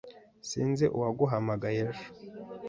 Sinzi 0.49 0.85
uwaguhamagaye 0.95 1.77
ejo 1.87 2.05